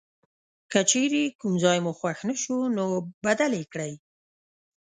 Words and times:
که 0.71 0.79
چیرې 0.89 1.23
کوم 1.39 1.53
ځای 1.63 1.79
مو 1.85 1.91
خوښ 1.99 2.19
نه 2.29 2.35
شو 2.41 2.57
نو 2.77 2.85
بدل 3.25 3.51
یې 3.59 3.65
کړئ. 3.71 3.93